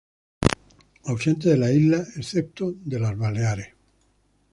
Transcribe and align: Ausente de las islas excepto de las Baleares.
Ausente 1.05 1.49
de 1.49 1.57
las 1.57 1.69
islas 1.69 2.17
excepto 2.17 2.71
de 2.75 2.99
las 2.99 3.15
Baleares. 3.15 3.69